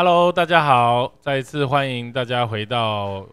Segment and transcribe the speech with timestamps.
[0.00, 3.26] Hello，大家好，再一次欢迎大家回到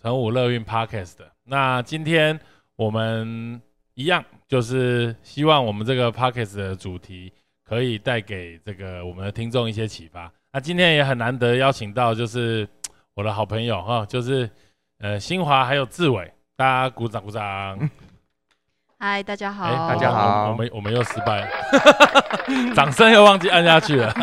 [0.00, 1.16] 成武乐运 Podcast。
[1.42, 2.38] 那今天
[2.76, 3.60] 我们
[3.94, 7.32] 一样，就是希望我们这个 Podcast 的主题
[7.64, 10.32] 可以带给这个我们的听众一些启发。
[10.52, 12.68] 那今天也很难得邀请到，就是
[13.14, 14.48] 我的好朋友哈，就是
[15.00, 17.90] 呃新华还有志伟，大家鼓掌鼓掌。
[19.04, 21.48] 嗨，大家好，大家好，我们我们又失败了，
[22.72, 24.14] 掌声又忘记按下去了。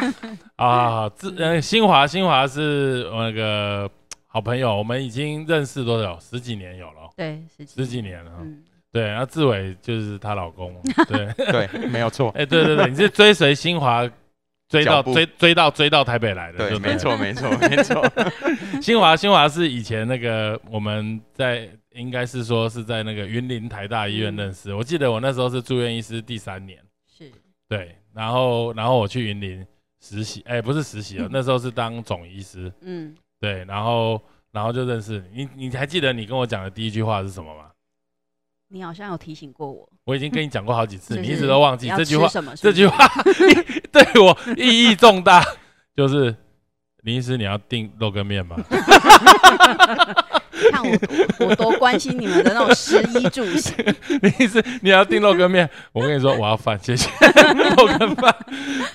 [0.56, 3.90] 啊，志呃新华新华是我那个
[4.26, 6.18] 好朋友，我们已经认识多久？
[6.20, 8.30] 十几年有了，对，十几年了。
[8.92, 10.70] 对，然后志伟就是她老公，
[11.08, 12.28] 对对，没有错。
[12.36, 14.06] 哎，对对对，你是追随新华
[14.68, 18.06] 追到追追到追到台北来的，对，没错没错没错。
[18.82, 21.66] 新华新华是以前那个我们在。
[21.96, 27.32] 应该是说是在那个云林台大医院认识，我记得我那时候是住院医师第三年，是。
[27.68, 29.66] 对，然后然后我去云林
[30.00, 34.22] 实习，哎，不是实习了， 那时候是当总医师，嗯，对，然后
[34.52, 37.70] 然后就认识你，你你还记得你跟我讲的第一句话是什么吗？
[38.68, 42.54] 你好像有提醒过我，我已经跟你讲过好几次，你一直都忘记这句话， 什么？
[42.56, 43.08] 这句话
[43.92, 45.44] 对我意义重大，
[45.94, 46.34] 就是
[47.06, 48.56] 林医师你要订肉羹面吗？
[50.72, 53.72] 看我，我多关心你们的那种食衣住行。
[54.22, 55.70] 林医师你要订肉羹面？
[55.92, 57.08] 我跟你说，我要饭，谢谢。
[57.76, 58.34] 肉羹饭，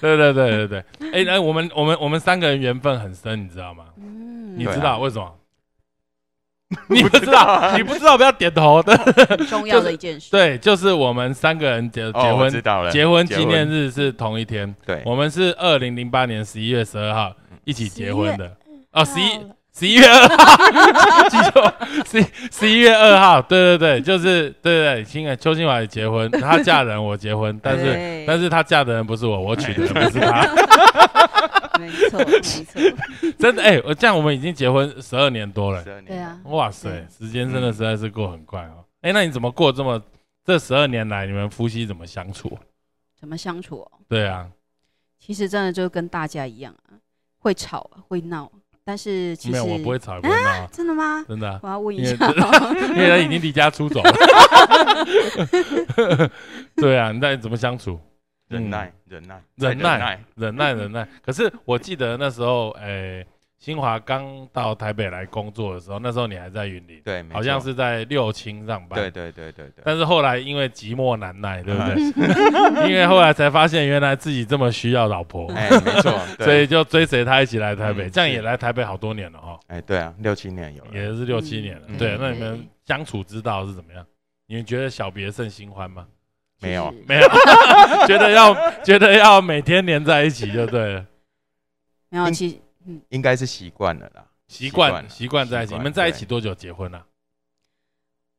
[0.01, 0.83] 对对对对对。
[1.13, 3.85] 哎，那我们我们我们三个人缘分很深，你知道吗？
[3.97, 5.33] 嗯，你知道为什么？
[6.89, 8.97] 你不知道，你不知道不要点头的。
[9.47, 10.29] 重要的一件事。
[10.31, 12.91] 对，就是我们三个人结结婚，知道了。
[12.91, 14.75] 结婚纪念日是同一天。
[14.85, 17.33] 对，我们是二零零八年十一月十二号
[17.63, 18.57] 一起结婚的。
[18.91, 19.39] 哦，十一。
[19.73, 21.73] 十一月二号，记错，
[22.05, 30.41] 十十一月二号，对对对， 就是对对对，新的邱新华也结婚，她嫁人，我结婚， 但是但是她嫁的人不是我，我娶的人不是她，
[31.79, 32.81] 没错没错，
[33.39, 39.99] 真的哎，我这样我们已经结婚十二年多了，对啊，哇塞，时间真的实在是过很快哦，哎，那你怎么过这么
[40.43, 42.59] 这十二年来你们夫妻怎么相处？
[43.17, 43.89] 怎么相处？
[44.09, 44.49] 对啊，
[45.17, 46.99] 其实真的就跟大家一样啊，
[47.41, 48.49] 会吵会闹。
[48.83, 50.67] 但是其实没有，我不会吵，不会闹。
[50.71, 51.23] 真的吗？
[51.27, 51.59] 真的。
[51.61, 52.15] 我要问一下
[52.89, 54.11] 因为他已经离家出走了。
[56.75, 57.99] 对啊，那怎么相处？
[58.47, 61.07] 忍耐，忍耐，忍耐，忍耐，忍耐。
[61.21, 63.25] 可是我记得那时候，诶。
[63.61, 69.83] 新华刚到台北来工作的时候，那时候你还在云林，对，好像是在六轻上班，对对对对对。
[69.85, 71.93] 但是后来因为寂寞难耐，对不对？
[72.89, 76.11] 因为后来才发现原来自己这么需要老婆，哎，没错，
[76.43, 79.59] 所以就追随他一起来台北，这样也来台北好多年了哦。
[79.67, 81.83] 哎，对啊，六七年有，也是六七年了。
[81.99, 84.03] 对，那你们相处之道是怎么样？
[84.47, 86.07] 你们觉得小别胜新欢吗？
[86.61, 87.27] 没有，没有，
[88.07, 91.05] 觉得要觉得要每天黏在一起就对了。
[92.09, 92.55] 没有，其实。
[92.85, 95.75] 嗯，应该是习惯了啦，习惯习惯在一起。
[95.75, 97.05] 你们在一起多久结婚了？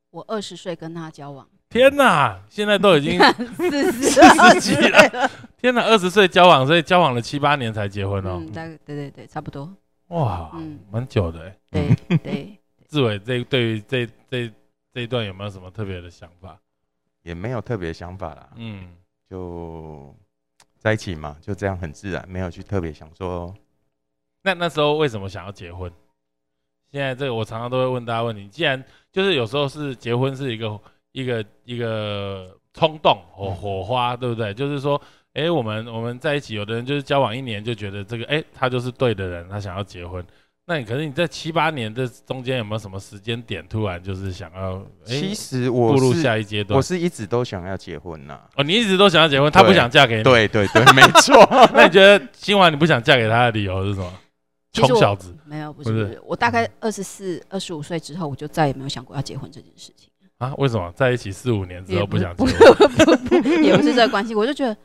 [0.09, 1.47] 我二十岁跟他交往。
[1.69, 3.19] 天哪，现在都已经
[3.57, 5.29] 四十几了。
[5.57, 8.37] 天哪，二十岁交往，所以交往了七八年才结婚哦。
[8.39, 9.75] 嗯，大概对对对，差不多。
[10.09, 11.57] 哇，嗯，蛮久的哎。
[11.71, 12.59] 对对。
[12.87, 14.53] 志伟， 这对于这这
[14.93, 16.59] 这一段有没有什么特别的想法？
[17.23, 18.49] 也没有特别想法啦。
[18.57, 18.93] 嗯，
[19.27, 20.15] 就
[20.77, 23.51] 在一起嘛，就这样很自然，没有去特别想说。
[24.43, 25.91] 那那时候为什么想要结婚？
[26.91, 28.47] 现在这个我常常都会问大家问题。
[28.49, 28.81] 既然
[29.11, 30.79] 就是有时候是结婚是一个
[31.11, 34.53] 一个一个冲动火火花，对不对？
[34.53, 35.01] 就是说，
[35.33, 40.23] 哎，我们我们在一起，有的人就是交往一年就觉得这个，哎，他就是对的人，他想要结婚。
[40.65, 44.81] 那你可是你在七八年这中间有没有什么时间点突然就是想要？
[45.03, 48.39] 其实我步入下一阶段，我是一直都想要结婚呐。
[48.55, 50.23] 哦，你一直都想要结婚，他不想嫁给你。
[50.23, 51.35] 对对对，没错。
[51.73, 54.13] 那你觉得今晚你不想嫁给他的理由是什么？
[54.73, 55.33] 穷小子。
[55.45, 56.21] 没有，不是不是。
[56.25, 60.09] 我大概二十四、二十五岁之后，我就再也没有想过要结婚这件事情。
[60.39, 60.53] 啊？
[60.57, 60.91] 为什么？
[60.93, 63.63] 在一起四五年之后不想结婚？
[63.63, 64.75] 也不是这个关系，我就觉得，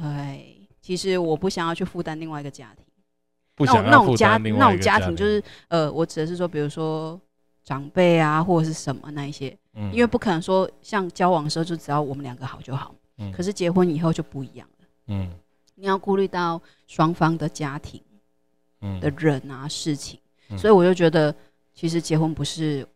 [0.00, 0.44] 哎，
[0.80, 2.84] 其实我不想要去负担另外一个家庭，
[3.54, 7.20] 不想那种家那种家庭就是呃，我指的是说，比如说
[7.62, 9.56] 长辈啊，或者是什么那一些，
[9.92, 15.30] 因为不可能说像交往的时候就只要我们两个好就好，嗯，可是结婚以后就不一样了，嗯，
[15.76, 18.13] 你要顾虑到双方的家庭，嗯
[19.00, 20.18] 的人啊事情，
[20.56, 21.34] 所以我就觉得
[21.74, 22.86] 其实结婚不是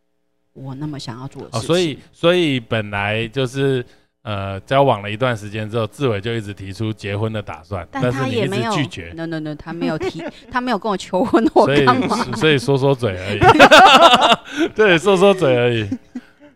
[0.53, 3.85] 我那么想要做的事情，所以所以本来就是。
[4.23, 9.11] 呃，交往了一段时间之后，志伟就一直提出结婚的打算，但他也没有拒绝。
[9.17, 12.17] No No No，他没有提， 他没有跟我求婚，我干嘛？
[12.37, 14.69] 所以说说嘴而已。
[14.75, 15.89] 对，说说嘴而已。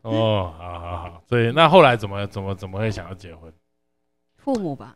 [0.02, 1.22] 哦，好好好。
[1.26, 3.50] 所以那后来怎么怎么怎么会想要结婚？
[4.36, 4.94] 父母吧，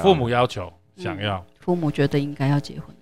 [0.00, 2.94] 父母要求想要，父母觉得应该要结婚。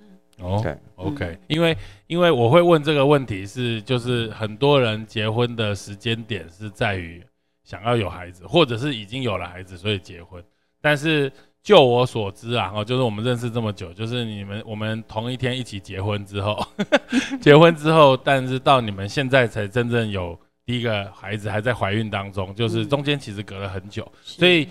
[0.42, 7.22] 哦，OK，因为因为我会问这个问题是，就是很多人结婚的时间点是在于。
[7.64, 10.42] 想要有孩子，或者是已经有了孩子，所以结婚。
[10.80, 16.60] 但是就我所知啊，哦，就是我们认识这么久，就是你们我们同一天一起结婚之后，
[17.40, 20.36] 结婚之后，但是到你们现在才真正有
[20.66, 24.10] 第一个孩子，还在怀孕当中，就是中间其实隔了很久。
[24.24, 24.68] 所以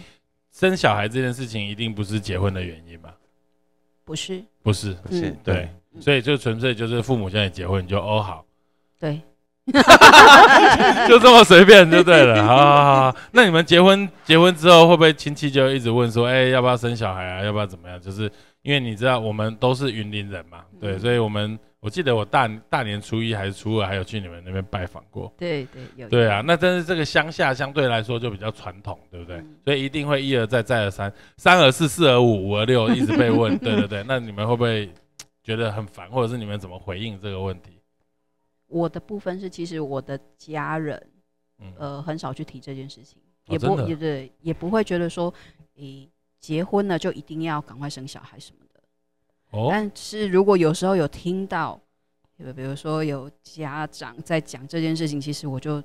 [0.51, 3.15] 生小孩这件事情一定不是结婚的原因吧？
[4.11, 5.69] 不是，不是，不是，对，
[6.01, 8.45] 所以就纯粹就是父母现在结婚，你就哦好，
[8.99, 9.21] 对。
[11.07, 13.17] 就这么随便就对了，好好好。
[13.31, 17.43] 那你们结婚结婚之后，会不会亲戚就一直问说，哎，要不要生小孩啊？
[17.43, 18.01] 要不要怎么样？
[18.01, 18.29] 就是
[18.63, 25.33] 因为你知道我们都是云林人嘛，对，所以我们我记得我大大年初一还是初二，还有去你们那边拜访过。
[25.35, 26.07] 对对有。
[26.07, 29.43] 对啊，那但是这个乡下相对来说就比较传统，对不对？
[29.65, 33.57] 所以一定会一而再再而三，三而四四而五五而六，一直被问。
[33.57, 34.93] 对对对，那你们会不会
[35.43, 37.79] 觉得很烦，或者是你们怎么回应这个问题？
[38.67, 41.09] 我的部分是，其实我的家人，
[41.77, 43.17] 呃，很少去提这件事情，
[43.47, 45.33] 也不也对，也不会觉得说，
[45.77, 46.07] 诶，
[46.39, 48.70] 结婚了就一定要赶快生小孩什么的。
[49.51, 49.67] 哦。
[49.69, 51.79] 但是如果有时候有听到，
[52.55, 55.81] 比如说有家长在讲这件事情，其实我就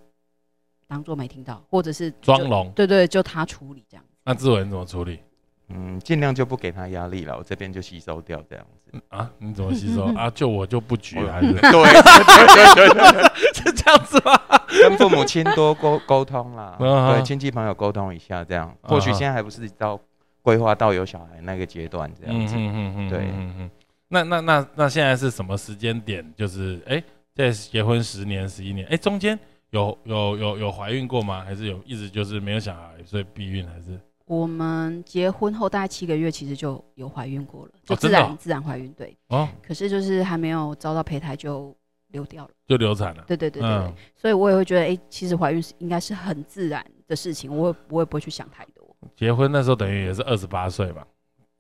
[0.88, 2.70] 当做没听到，或者是装聋。
[2.74, 4.04] 对对，就他处理这样。
[4.24, 5.20] 那志文怎么处理？
[5.68, 9.28] 嗯，尽量就不给他压力了，我这边就吸收掉这样子啊？
[9.38, 10.30] 你怎么吸收 啊？
[10.30, 11.52] 就我就不举还是？
[11.58, 14.40] 对对对对， 是这样子吗？
[14.80, 20.00] 跟父母亲多沟沟通啦，对亲戚朋友沟通一下，这样或许现在还不是到
[20.46, 22.54] 规划到有小孩那个阶段这样子。
[22.56, 23.70] 嗯嗯嗯，对，嗯嗯。
[24.06, 26.24] 那那那那现在是什么时间点？
[26.36, 27.02] 就是哎，
[27.34, 29.36] 在结婚十年、十一年，哎，中间
[29.70, 31.42] 有有有有怀孕过吗？
[31.44, 33.98] 还是有一直就是没有小孩，所以避孕还是？
[34.26, 39.16] 我们结婚后大概七个月，其实就有怀孕过了，就自然自然怀孕，对。
[39.30, 39.48] 哦。
[39.60, 41.76] 可是就是还没有遭到胚胎就
[42.12, 43.24] 流掉了，就流产了。
[43.26, 43.92] 对对对对。
[44.14, 48.85] 所以我也会觉得，哎，其实怀孕是应该是很自然的事情，我我也不会去想太多。
[49.14, 51.06] 结婚那时候等于也是二十八岁吧，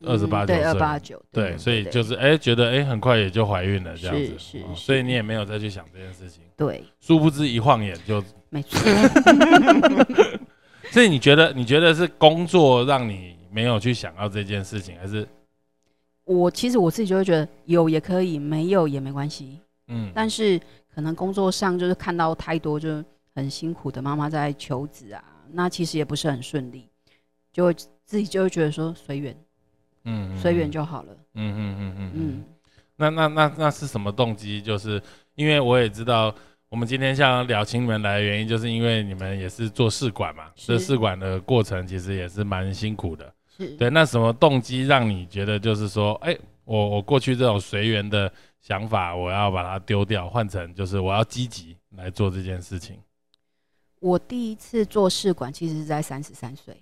[0.04, 0.56] 二十八九岁。
[0.56, 1.22] 对，二八九。
[1.30, 4.38] 对，所以就是哎，觉得哎很快也就怀孕了这样子。
[4.38, 4.64] 是是。
[4.74, 6.42] 所以你也没有再去想这件事情。
[6.56, 6.82] 对。
[7.00, 8.22] 殊不知一晃眼就。
[8.48, 8.78] 没错。
[10.92, 15.26] 所以你觉得，你觉得是工作让你没有去想到这件事情，还是
[16.24, 19.60] 我其实我自己就会觉得有也可以，没有也没关系。
[19.88, 20.58] 嗯，但是
[20.94, 23.04] 可能工作上就是看到太多就
[23.34, 25.22] 很辛苦的妈妈在求子啊，
[25.52, 26.88] 那其实也不是很顺利，
[27.56, 27.72] 就会
[28.04, 29.34] 自己就会觉得说随缘，
[30.04, 31.16] 嗯，随缘就好了。
[31.32, 32.44] 嗯嗯嗯嗯嗯。
[32.96, 34.60] 那那那那是什么动机？
[34.60, 35.02] 就是
[35.36, 36.34] 因为我也知道。
[36.68, 43.32] 我们今天像聊请你们来的原因，就是因为你们也是做试管嘛，这试管的过程其实也是蛮辛苦的。
[43.56, 52.98] 是对，那什么动机让你觉得就是说，哎，我我过去这种随缘的想法，我要把它丢掉，换成就是我要积极来做这件事情。
[54.00, 56.76] 我第一次做试管其实是在三十三岁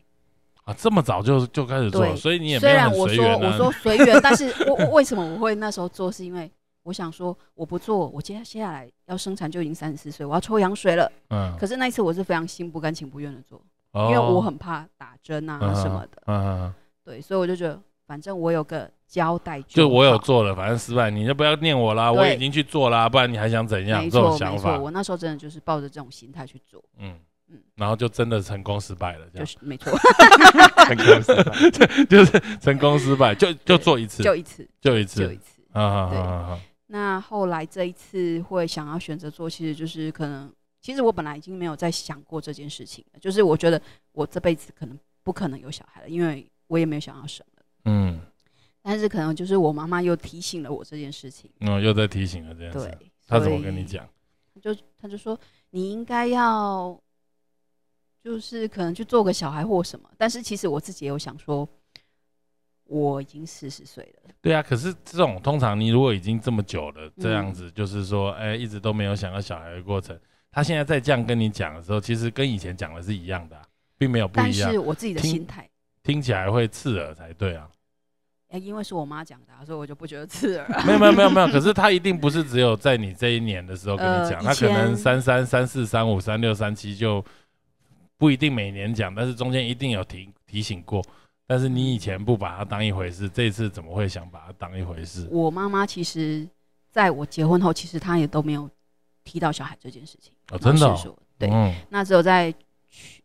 [0.65, 6.51] 啊，这么早就就开始做，所以你也虽然我说我说随缘，但是我为什么我会那时候做，是因为。
[6.85, 11.11] 我想说，我不做，我接接下来要生产就已经三十四岁，我要抽羊水了。
[11.31, 11.57] 嗯。
[11.59, 13.59] 可是那一次我是非常心不甘情不愿的做，
[13.95, 16.23] 因为我很怕打针啊什么的。
[16.27, 16.75] 嗯。
[17.03, 19.63] 对，所以我就觉得，反正我有个交代。
[19.63, 22.13] 就我有做了，反正失败，你就不要念我啦。
[22.13, 24.03] 我已经去做啦，不然你还想怎样？
[24.03, 24.79] 没错没错。
[24.79, 26.85] 我那时候真的就是抱着这种心态去做。
[26.99, 27.61] 嗯嗯。
[27.77, 29.47] 然后就真的成功失败了，这样。
[29.47, 29.93] 就是没错。
[30.85, 35.63] 成功失败， 就是成功失败，就就做一次，就一次，就一次，就一次。
[35.73, 36.11] 啊
[36.57, 36.61] 对！
[36.87, 43.19] 那后来这一次会想要选择做，其实就是可能，其实我本来已经没有在想过这件事情了。
[43.19, 43.81] 就是我觉得
[44.13, 47.63] 我这辈子可能不可能有小孩了，因为我也没有想要生了。
[47.87, 48.21] 嗯。
[48.83, 51.51] 但是可能就是我妈妈又提醒了我这件事情。
[51.61, 52.79] 嗯，又在提醒了这件事。
[52.79, 53.11] 对。
[53.27, 54.07] 她怎么跟你讲？
[54.61, 55.37] 就她就说
[55.71, 56.97] 你应该要，
[58.25, 60.09] 就是可能去做个小孩或什么。
[60.17, 61.69] 但是其实我自己也有想说。
[62.87, 64.31] 我已经四十岁了。
[64.43, 70.17] 对啊，可是这种通常你如果已经这么久了，这样子就是说，哎，一直都没有想要小孩的过程，
[70.53, 73.59] 他现在在这样跟你讲的时候，其实跟以前讲的是一样的，
[73.97, 74.69] 并没有不一样。
[74.69, 75.67] 但是我自己的心态，
[76.03, 77.67] 听起来会刺耳才对啊。
[78.51, 80.85] 哎，因为是我妈讲的，所以我就不觉得刺耳。
[80.85, 87.25] 没有没有没有没有， 可是他一定不是只有在你这一年的时候跟你讲，他可能三三三四三五三六三七就
[88.17, 91.05] 不一定每年讲，但是中间一定有提提醒过。
[91.47, 95.29] 但是你以前不把它当一回事，这次怎么会想把它当一回事？
[95.31, 96.49] 我妈妈其实
[96.91, 98.69] 在我结婚后，其实她也都没有
[99.25, 100.33] 提到小孩这件事情。
[100.51, 101.17] 哦，真的？
[101.39, 101.51] 对，
[101.91, 102.55] 那只有在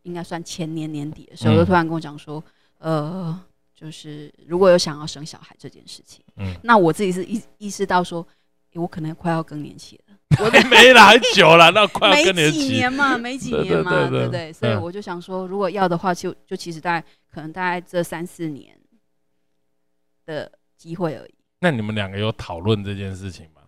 [0.02, 2.44] 应该算前年年底的时候，就突然跟我讲说，
[2.80, 3.40] 呃，
[3.74, 8.28] 就是如果有想要生小孩这件事情，嗯，那我自己是意意识到说，
[8.74, 10.09] 我可能快要更年期了。
[10.40, 12.60] 我没了，很久了，那快要更年期。
[12.60, 14.54] 没几年嘛，没几年嘛，对不对？
[14.54, 18.78] 所以我就想说，如果要的话，就就其实大概可能大概这三四年
[20.26, 21.34] 的机会而已。
[21.60, 23.64] 那你们两个有讨论这件事情吗？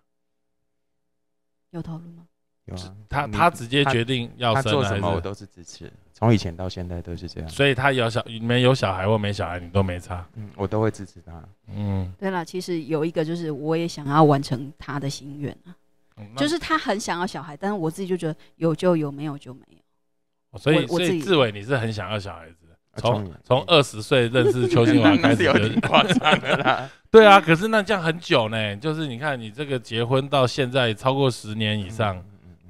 [1.71, 2.23] 有讨论吗？
[2.65, 2.95] 有啊。
[3.09, 5.91] 他他直接决定要生，做什么我都是支持。
[6.13, 7.49] 从以前到现在都是这样。
[7.49, 10.23] 所以他有小没有小孩或没小孩，你都没差。
[10.35, 11.43] 嗯，我都会支持他。
[11.67, 15.75] 嗯，对了，其实有一个就是我也想要完成他的心愿啊。
[16.35, 20.59] 就是他很想要小孩，但是我自己就觉得有就有，没有就没有。
[20.59, 26.89] 所以，所以志伟你是很想要小孩子，从从二十岁认识邱金华 开始，有点夸张了啦。
[27.09, 32.23] 对啊，可是那这样很久呢，就是你看你这个结婚到现在超过十年以上，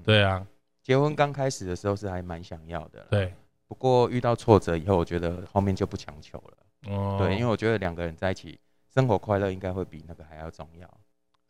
[0.03, 0.45] 对啊。
[0.83, 3.33] 结婚刚开始的时候是还蛮想要的，对。
[3.67, 6.93] 不过遇到挫折以后，我觉得后面就不强求了。
[6.93, 7.17] 哦。
[7.19, 8.59] 对，因为我觉得两个人在一起
[8.93, 10.87] 生活快乐，应该会比那个还要重要。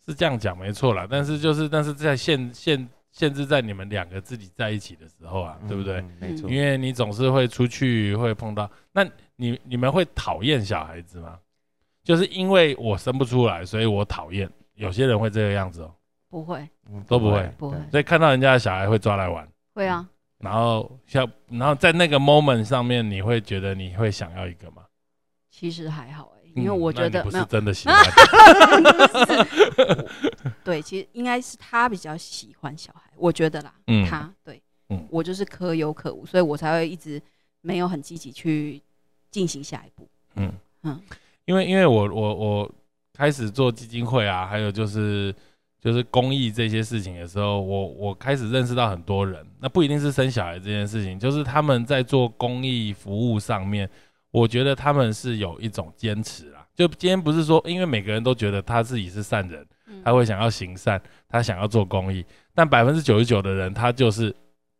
[0.05, 6.03] 是这样讲没错啦，但是就是但是在限限限制在你们两个自己在一起的时候啊，对不对？
[6.19, 9.03] 没错，因为你总是会出去会碰到，那
[9.35, 11.37] 你你们会讨厌小孩子吗？
[12.03, 14.49] 就是因为我生不出来，所以我讨厌。
[14.73, 15.93] 有些人会这个样子哦，
[16.29, 16.67] 不会，
[17.07, 17.77] 都不会，不会。
[17.91, 20.09] 所以看到人家的小孩会抓来玩，会啊。
[20.39, 24.83] 然后像然后在那个 moment 上面，你会觉得你会想要一个吗？
[25.51, 26.30] 其实还好。
[26.55, 27.95] 因为我觉得不是真的喜 欢，
[30.63, 37.21] 对，其实应该是他比较喜欢小孩，我觉得啦，嗯他对，嗯我就是可有可无，所以我才会一直
[37.61, 38.81] 没有很积极去
[39.29, 40.07] 进行下一步。
[40.35, 40.51] 嗯
[40.83, 40.99] 嗯，
[41.45, 42.71] 因为因为我我我
[43.13, 45.33] 开始做基金会啊，还有就是
[45.79, 53.89] 就是公益这些事情的时候，我我开始认识到很多人，那不一定是生小孩这件事情，就是他们在做公益服务上面。
[54.31, 59.67] 我觉得他们是有一种坚持啦，就今天不是说，因为每个人都觉得他自己是善人，
[60.05, 64.33] 他会想要行善，他想要做公益，但百分之九十九的人他就是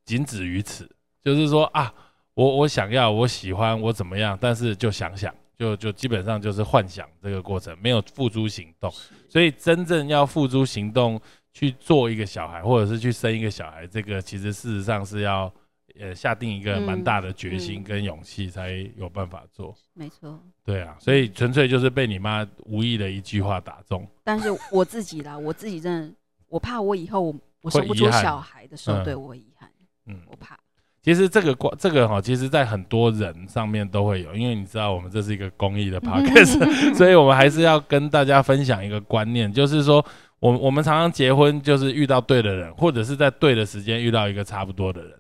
[0.05, 0.89] 仅止于此，
[1.22, 1.93] 就是说啊，
[2.34, 8.89] 我我想要，我喜欢，我怎么样，但是就想想，就就基本上就是幻想这个过程，没有付诸行动，
[9.27, 11.20] 所以真正要付诸行动
[11.53, 15.53] 去做一个小孩，或者是去生一个小孩，这个其实事实上是要。
[16.01, 19.75] 呃，下定一个蛮大的决心跟勇气，才有办法做。
[19.93, 20.39] 没错。
[20.65, 24.08] 对啊，所以纯粹就是被你妈无意的一句话打中。
[24.24, 26.13] 但是我自己啦， 我自己真的，
[26.48, 29.70] 我怕我以后我生不出小孩的时候，对我遗憾。
[30.08, 30.58] 嗯，我怕。
[31.03, 40.03] 其实这个关这个哈，其实在很多人上面都会有，因为你知道我们这是一个公益的 podcast，所以我们还是要跟大家分享一个观念，就是说，
[40.39, 45.13] 我我们常常结婚就是遇到对的人，或者是在对的时间遇到一个差不多的人。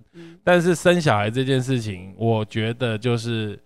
[0.43, 3.57] 但是生小孩这件事情，我觉得就是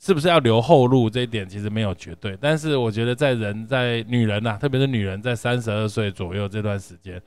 [0.00, 2.36] 是不是要留后路这一点其实没有绝对。
[2.40, 7.20] 但是我觉得在人在女人呐，特别是女人在三十二岁左右这段时间，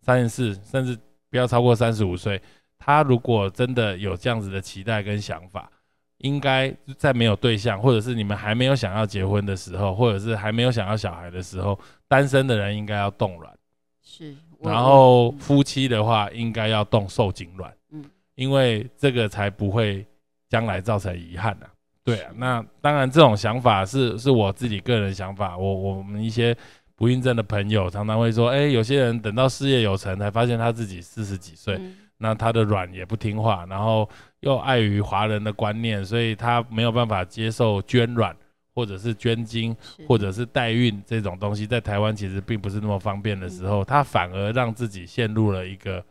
[0.00, 0.98] 三十四甚至
[1.30, 2.40] 不要超过三十五岁，
[2.78, 5.70] 她如果真的有这样子的期待跟想法，
[6.18, 11.78] 应该在没有对象，或者是你们还没有想要结婚的时候，或者是还没有想要小孩的时候，
[12.08, 13.56] 单身的人应该要冻卵。
[14.02, 14.34] 是。
[14.62, 17.72] 然后夫妻的话，应该要冻受精卵。
[18.36, 20.06] 因为这个才不会
[20.48, 21.66] 将来造成遗憾呐。
[22.04, 25.58] 对啊，那当然这种想法是是我自己个人想法。
[25.58, 26.56] 我我们一些
[26.94, 31.80] 不孕症的朋友常常会说，哎，有些人等到事业有成才发现他自己四十几岁，
[32.18, 38.36] 那他的卵也不听话，然后又碍于华人的观念，所以他没有办法接受捐卵
[38.72, 39.74] 或者是捐精
[40.06, 46.04] 或者是代孕这种东西，在台湾其实并不是那么方便的时候，他反而让自己陷入了一个。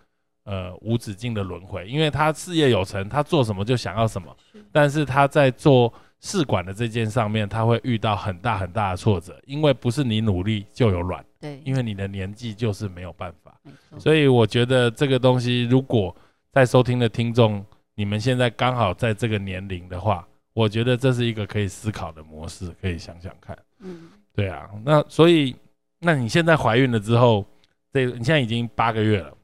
[0.46, 4.36] 呃，无止境的轮回，因为他事业有成，他做什么就想要什么，
[4.72, 13.60] 但是他在做试管的这件上面，他会遇到很大很大的挫折，因为不是你努力就有卵，对，因为你的年纪就是没有办法，
[13.98, 16.16] 所以我觉得这个东西，如果
[16.52, 25.56] 在收听的听众，你们现在刚好在这个年龄的话，我觉得这是一个可以思考的模式，可以想想看，嗯，对啊，那所以，
[25.98, 27.44] 那你现在怀孕了之后，
[27.92, 29.36] 这你现在已经八个月了。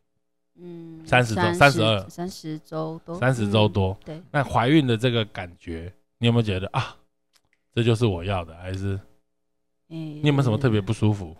[0.61, 3.97] 嗯，三十周，三十二，三十周多，三十周多。
[4.05, 6.95] 对，那怀孕的这个感觉，你有没有觉得啊？
[7.73, 8.99] 这就是我要的，还是？
[9.89, 11.35] 嗯你有没有什么特别不舒服？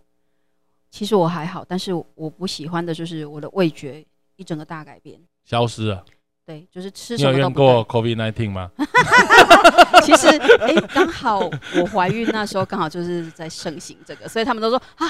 [0.89, 4.03] 其实我还好，但是我不喜欢的就是我的味觉
[4.35, 6.03] 一整个大改变，消失了。
[6.43, 8.69] 对，就是吃什么都有用过 COVID nineteen 吗？
[10.03, 10.27] 其实，
[10.59, 15.07] 哎，刚好我怀孕那时候刚好就是在盛行这个，所以他们都说啊，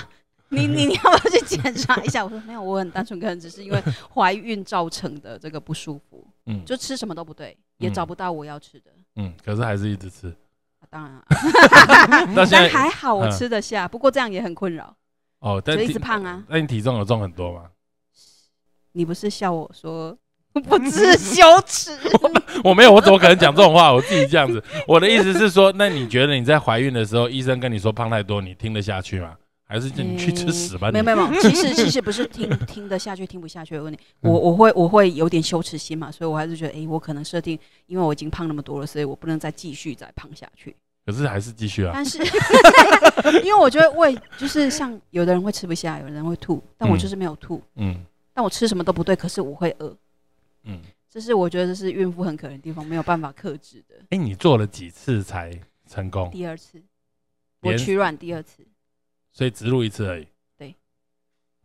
[0.52, 2.24] 你你你要不要去检查一下？
[2.24, 3.82] 我说没有，我很单纯，可能只是因为
[4.14, 6.28] 怀孕造成的这个不舒服。
[6.48, 8.92] 嗯，就吃什么都不对，也找不到我要吃的。
[9.16, 10.36] 嗯，可是还是一直吃。
[10.90, 14.94] 当然， 但还好我吃得下，不过这样也很困扰。
[15.40, 16.44] 哦，但一直胖啊。
[16.50, 17.70] 那你体重有重很多吗？
[18.92, 20.18] 你不是笑我说
[20.52, 21.98] 不知羞耻？
[22.64, 23.94] 我没有，我怎么可能讲这种话？
[23.94, 24.62] 我自己这样子。
[24.86, 29.38] 我的意思是说，那你觉得你在怀孕的时候，医生跟你说胖太多，你听得下去吗？
[29.72, 30.92] 还是你去吃屎吧？
[30.92, 40.76] 没有没有，其实其实不是听 听得下去听不下去的问题，我我会我会有点羞耻心嘛，所以我还是觉得，哎，我可能设定，因为我已经胖那么多了，所以我不能再继续再胖下去。
[41.06, 41.92] 可是还是继续啊。
[41.94, 42.18] 但是
[43.46, 47.62] 因为我觉得胃就是像有的人会吃不下，有的人会吐，但我就是没有吐。
[47.76, 47.96] 嗯。
[48.34, 49.96] 但我吃什么都不对，可是我会饿。
[50.66, 50.82] 嗯。
[51.10, 53.96] 这是我觉得这是孕妇很可怜的地方，没有办法克制的。
[54.10, 55.58] 哎，你做了几次才
[55.90, 56.30] 成功？
[56.30, 56.82] 第二次，
[57.62, 58.66] 我取卵第二次。
[59.34, 60.76] 所以植入一次而已，对，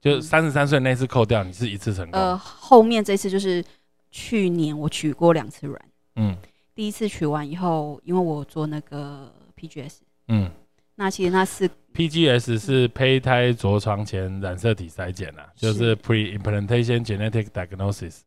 [0.00, 2.20] 就三十三岁那次扣掉，你是一次成功。
[2.20, 3.64] 呃，后面这次就是
[4.10, 5.80] 去年我取过两次卵，
[6.14, 6.36] 嗯，
[6.74, 9.96] 第一次取完以后，因为我做那个 PGS，
[10.28, 10.48] 嗯，
[10.94, 18.20] 那其实那是 PGS 是胚胎着床前染色体筛检啊，就是 Pre-implantation Genetic Diagnosis，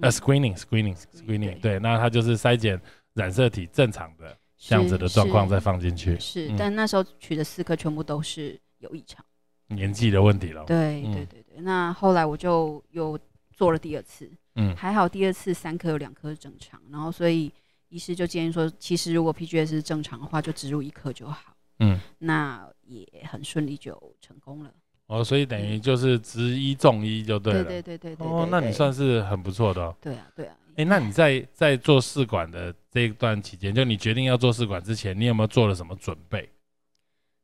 [0.00, 2.80] 呃，Screening，Screening，Screening，对，那它就是筛检
[3.14, 8.58] 染色体正常的这样子的状况再放进去，是，但那时候取的四颗全部都是。
[8.82, 9.24] 有异常，
[9.68, 10.64] 年纪的问题了。
[10.64, 13.18] 对对对对，那后来我就又
[13.52, 17.50] 做了第二次，嗯，还好第二次三颗有两颗正常，然后所以
[17.88, 24.72] 医师就建议说，其实如果 PGS 是正常的话，就植入一颗就好，嗯，那也很顺利就成功了。
[25.06, 27.64] 哦，所以等于就是植一中一就对了。
[27.64, 28.26] 对对对对对。
[28.26, 29.82] 哦，那你算是很不错的。
[29.82, 30.56] 哦对啊对啊。
[30.76, 36.48] 哎，那你在在做试管的这一段期间，就你决定要做试管之前，你有没有做了什么准备？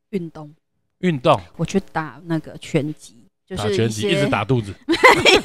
[0.09, 0.51] 运动。
[0.99, 4.73] 运动，我去打那个拳击，就是拳击一直打肚子，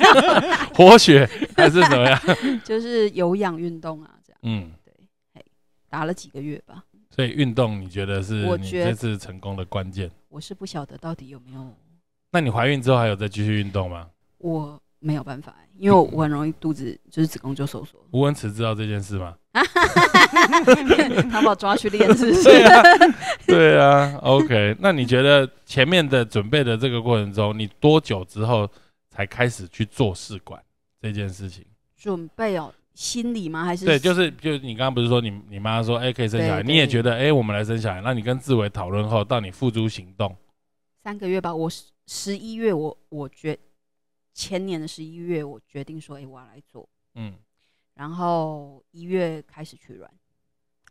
[0.75, 2.21] 活血还是怎么样？
[2.65, 4.41] 就是有氧运动啊，这样。
[4.43, 5.45] 嗯，对，
[5.89, 6.85] 打了几个月吧。
[7.11, 10.11] 所以运动你觉得是你这次成功的关键？
[10.29, 11.73] 我是不晓得到底有没有。
[12.33, 14.09] 那你怀孕之后还有再继续运动吗？
[14.39, 14.81] 我。
[15.01, 18.03] 没有办法，因为我很容易肚子就是子宫就收缩。
[18.13, 19.37] 吴文慈知道这件事吗？
[21.31, 22.43] 他把我抓去练，是不是？
[23.47, 24.77] 对啊，OK。
[24.81, 28.69] 那你觉得前面的准备的这个过程中，你多久之后
[29.09, 30.63] 才开始去做试管
[31.01, 31.65] 这件事情？
[31.97, 33.65] 准备哦，心理吗？
[33.65, 40.37] 还是对，就是就你刚刚不是说你你妈说哎可以生小孩，你也觉得哎我们来生小孩，那你跟志伟讨论后，到你付诸行动，
[41.03, 41.55] 三个月吧。
[41.55, 43.59] 我十十一月，我我觉。
[44.37, 47.35] 前年的十一月，我决定说：“哎，我要来做。”嗯，
[47.95, 50.09] 然后一月开始取卵。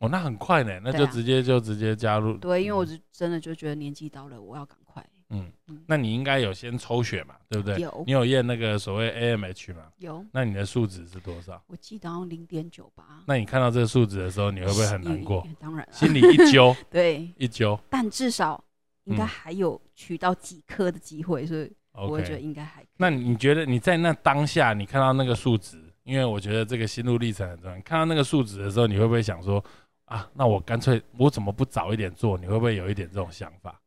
[0.02, 2.36] 哦，那很快呢，那就直接就直接加入。
[2.38, 5.02] 对，因为我是真的就觉得年纪到了，我要赶快。
[5.30, 5.50] 嗯，
[5.88, 7.80] 那你应该有先抽血嘛，对不对？
[7.80, 8.04] 有。
[8.06, 9.84] 你有验那个所谓 AMH 吗？
[10.00, 10.24] 有。
[10.34, 11.64] 那你的数值是多少？
[11.68, 13.24] 我记得好像零点九八。
[13.26, 15.48] 那你看到这个数值的时候，你会不会很难过？
[15.58, 16.76] 当然，心里一揪。
[16.92, 17.80] 对，一揪。
[17.90, 18.62] 但至少
[19.06, 21.72] 应该还有取到几颗的机会，所以。
[21.96, 22.84] 我觉得应该还。
[22.98, 27.82] 那你觉得你在那当下，你看到那个数值，因为我觉得这个心路历程很重要。
[27.82, 29.64] 看到那个数值的时候，你会不会想说
[30.06, 32.38] 啊，那我干脆我怎么不早一点做？
[32.38, 33.82] 你会不会有一点这种想法？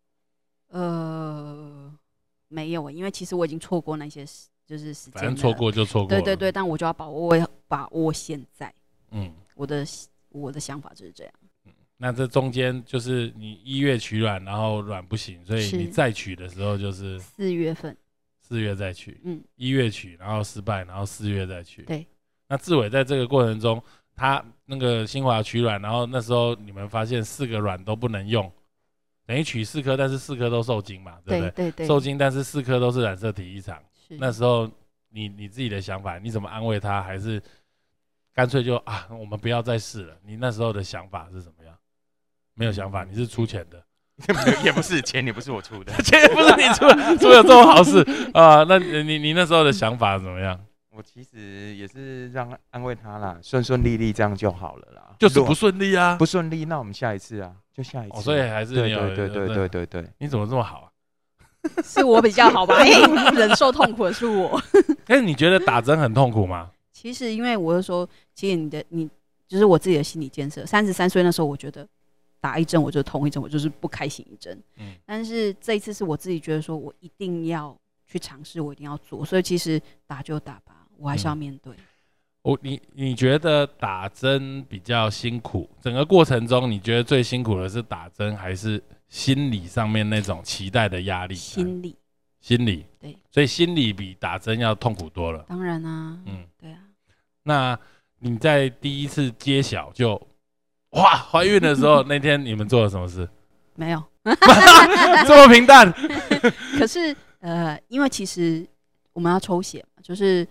[0.68, 1.94] 呃，
[2.48, 5.12] 没有，因为其实我已经错过那些时，就是时间。
[5.12, 6.08] 反正错过就错过。
[6.08, 7.36] 对对对，但我就要把握
[7.68, 8.72] 把握现在。
[9.10, 9.86] 嗯，我的
[10.30, 11.32] 我的想法就是这样。
[11.98, 17.96] 那这中间就是你一月取卵，然后卵不行，所以你再取的时候就是四月份，
[18.48, 21.82] 四月再去，嗯，一月取，然后失败，然后四月再去。
[21.82, 22.06] 对。
[22.46, 23.82] 那志伟在这个过程中，
[24.14, 28.48] 他那个新华取卵，然后那时候你们发现四个卵都不能用，
[29.26, 31.50] 等于取四颗，但是四颗都受精嘛，对不对？
[31.50, 31.86] 对对。
[31.88, 33.82] 受精，但是四颗都是染色体异常。
[34.10, 34.70] 那时候
[35.08, 37.02] 你你自己的想法，你怎么安慰他？
[37.02, 37.42] 还是
[38.32, 40.16] 干脆就啊，我们不要再试了？
[40.24, 41.76] 你那时候的想法是什么样？
[42.54, 43.84] 没有想法，你是出钱的，
[44.64, 48.00] 也不是钱，也不是我出的， 钱也不是你出，的，怎么有这种好事
[48.32, 48.64] 啊？
[48.68, 50.58] 那你你那时候的想法怎么样？
[50.90, 55.02] 我其实也是让安慰他啦，顺顺利利这样就好了啦。
[55.18, 58.22] 就是不顺利啊，不顺利，那我们下一次啊，就下一次。
[58.22, 60.86] 所以还是对对对对对对，你怎么这么好啊？
[61.84, 62.82] 是我比较好吧？
[63.36, 64.58] 忍受痛苦的是我。
[65.04, 66.70] 但是你觉得打针很痛苦吗？
[66.94, 69.06] 其实因为我是说，其实你的你
[69.46, 70.64] 就是我自己的心理建设。
[70.64, 71.86] 三十三岁那时候，我觉得。
[72.46, 74.56] 打一针我就痛一针，我就是不开心一针。
[74.76, 81.74] 嗯，但是这一次是我自己觉得说我一定要去尝试，我一定要做，所以其实打就打吧，我还是要面对。
[82.42, 85.68] 我你你觉得打针比较辛苦？
[85.80, 91.34] 整个过程中你觉得最辛苦的是打针，还是心理上面那种期待的压力？
[91.34, 91.96] 心理，
[92.40, 95.44] 心理，对，所以心理比打针要痛苦多了。
[95.48, 96.78] 当然啊，嗯，对啊。
[97.42, 97.76] 那
[98.20, 100.16] 你在第一次揭晓就
[100.96, 103.28] 哇怀孕的时候，那天你们做了什么事？
[103.74, 104.02] 没有，
[105.26, 105.90] 这么平淡。
[106.78, 108.66] 可是呃，因为其实
[109.12, 110.46] 我们要抽血嘛，就是。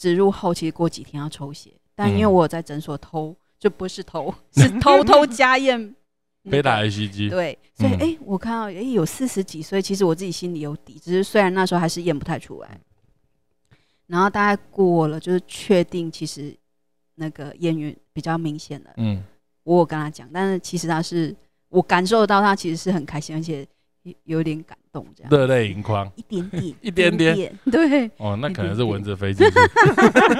[0.00, 5.92] 植入后其实过几天要抽血，但因为我有在诊所偷，就不是偷， 是偷偷加验，
[6.48, 7.28] 非打 H G。
[7.28, 12.80] 对，所以哎，我看到哎有四十几岁，其实我自己心里有底，只是虽然那时候还是验不太出来。
[14.06, 16.56] 然后大概过了，就是确定其实
[17.16, 19.20] 那个验孕比较明显了，嗯，
[19.68, 21.34] 我有跟他讲，但是其实他是
[21.68, 23.66] 我感受到他其实是很开心，而且。
[24.24, 28.10] 有点感动，这样热泪盈眶，一点点， 一点点，对。
[28.16, 29.54] 哦，那可能是蚊子飞进去。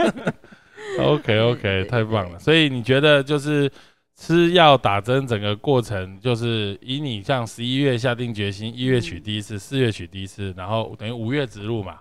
[0.99, 2.39] OK OK，太棒了。
[2.39, 3.71] 所以你觉得就是
[4.17, 11.99] 吃药打针整个过程，就是以你像十一月下定决心，一月取第一次，四月取第一次，然后等于五月植入嘛？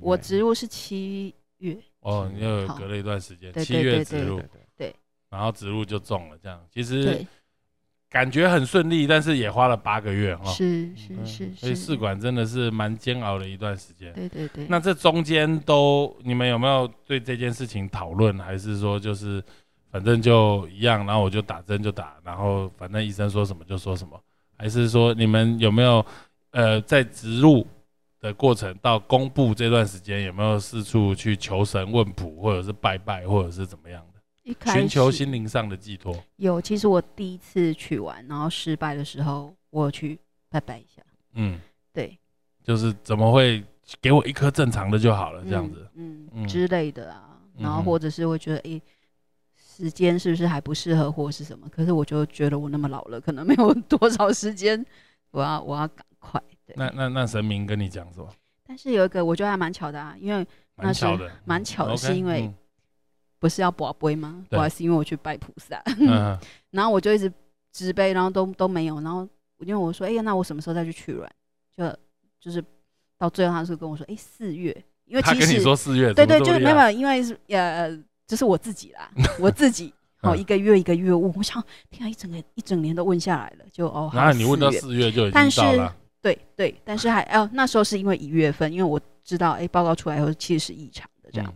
[0.00, 1.78] 我植入是七月。
[2.00, 4.57] 哦，你又隔了一段时间，七月植入，对。
[5.30, 7.26] 然后植入就中了，这样其实。
[8.10, 10.50] 感觉很顺利，但是也花了八个月哈。
[10.50, 14.10] 是是是，所以试管真的是蛮煎熬的一段时间。
[14.14, 14.66] 对对对。
[14.66, 19.44] 那这中间都你们有没有对这件事情讨论，还是说就是
[19.90, 24.18] 反正就一样，然后我就打针就打，然后反正医生说什么就说什么，
[24.56, 26.02] 还是说你们有没有
[26.52, 27.66] 呃在植入
[28.22, 34.02] 的过程到公布这段时间有没有四处去求神问卜，或者是拜拜，或者是怎么样？
[34.72, 36.14] 寻求心灵上的寄托。
[36.36, 41.02] 有，其实我第一次去玩，然后失败的时候，我去拜拜一下。
[41.34, 41.60] 嗯，
[41.92, 42.18] 对，
[42.62, 43.64] 就是怎么会
[44.00, 47.38] 给我一颗正常的就好了，这样子，嗯之类的啊。
[47.56, 48.80] 然后或者是会觉得，哎，
[49.56, 51.68] 时间是不是还不适合，或是什么？
[51.68, 54.84] 可是我就觉得我那么老了，可能没有多少时间，
[55.30, 56.42] 我要我要赶快。
[56.76, 58.28] 那那那神明跟你讲什么？
[58.66, 62.52] 但是有一个，我觉得还蛮巧的啊，因为蛮巧的，蛮巧的，是因为。
[63.38, 64.44] 不是要拔杯吗？
[64.50, 65.82] 不好意思，因为我去拜菩萨，
[66.70, 67.32] 然后我就一直
[67.72, 69.00] 直杯，然后都都没有。
[69.00, 69.28] 然后
[69.60, 71.30] 因为我说，哎呀，那我什么时候再去取卵？
[71.76, 71.96] 就
[72.40, 72.64] 就是
[73.16, 74.84] 到最后，他是跟我说，哎，四月。
[75.06, 85.96] 因为他跟你说四月，对对，就没有，因为是呃，就是我自己啦， 我自己哦，一个月一个月问，我想天啊，一整个一整年都问下来了，就哦，然后你问到四月就已经到了。
[86.20, 91.54] 对对，但是还哦，那时候是因为一月份，因为我知道，哎，报告出来以后其实是异常的，这样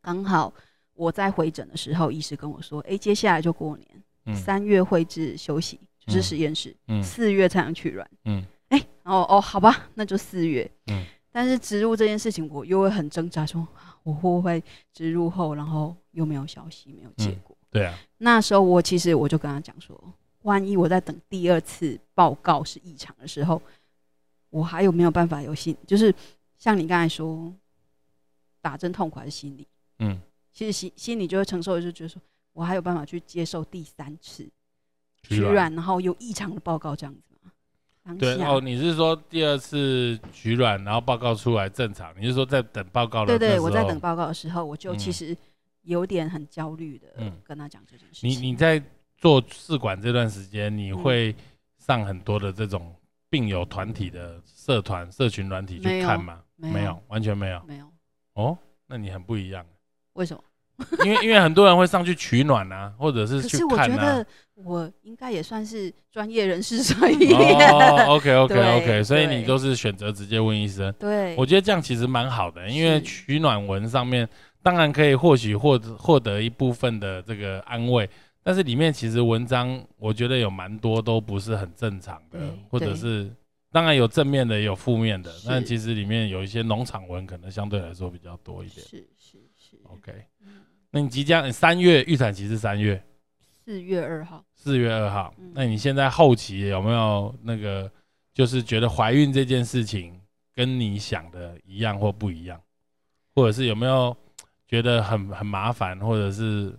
[0.00, 0.54] 刚好。
[1.00, 10.70] 我在回诊的时候，医师跟我说：“哎，接下来就过年，三月会至休息，就是实验室，四月才能取卵。”嗯，哎，哦哦，好吧，那就四月。
[10.88, 13.66] 嗯，但是植入这件事情，我又会很挣扎，说
[14.02, 17.56] 我会不会植入后，然后又没有消息，没有结果？
[17.70, 19.98] 对啊，那时候我其实我就跟他讲说，
[20.42, 23.62] 万一我在等第二次报告是异常的时候，
[24.50, 25.74] 我还有没有办法有心？
[25.86, 26.14] 就是
[26.58, 27.50] 像你刚才说，
[28.60, 29.66] 打针痛苦还是心理？
[30.00, 30.20] 嗯。
[30.52, 32.20] 其实心心里就会承受，就觉得说
[32.52, 34.48] 我还有办法去接受第三次
[35.22, 37.52] 取卵，然后有异常的报告这样子吗？
[38.18, 42.12] 对哦，你是说第二次取卵，然后报告出来正常？
[42.18, 43.38] 你是说在等报告的？
[43.38, 45.36] 对对，我在等报告的时候，我就其实
[45.82, 47.08] 有点很焦虑的
[47.44, 48.28] 跟他讲这件事情。
[48.28, 48.82] 你你在
[49.16, 51.34] 做试管这段时间，你会
[51.78, 52.92] 上很多的这种
[53.28, 56.42] 病友团体的社团、社群软体去看吗？
[56.56, 57.62] 没有，完全没有。
[57.66, 57.86] 没有。
[58.32, 59.64] 哦，那你很不一样。
[60.14, 60.42] 为什么？
[61.04, 63.86] 因为因为很多人会上去取暖啊，或者是去看啊。
[63.86, 70.90] 可是我觉得我应该也算是专业人士，所以哦，OK OK OK，所以你都是选择直接问医生。
[70.94, 74.26] 对，我觉得这样其实蛮好的，因为取暖文上面
[74.62, 78.08] 当然可以或许获获得一部分的这个安慰，
[78.42, 82.38] 但是里面其实文章我觉得有蛮多都不是很正常的，
[82.70, 83.30] 或者是
[83.70, 88.80] 当然有正面的也有负面的，但其实里面有一些农场文可能相对来说比较多一点。
[88.80, 89.38] 是是是
[89.92, 90.24] ，OK。
[90.90, 93.00] 那你即将三月预产期是三月，
[93.64, 95.32] 四月二号，四月二号。
[95.52, 97.90] 那你现在后期有没有那个，
[98.34, 100.20] 就是觉得怀孕这件事情
[100.52, 102.60] 跟你想的一样或不一样，
[103.34, 104.16] 或者是有没有
[104.66, 106.76] 觉得很很麻烦，或者是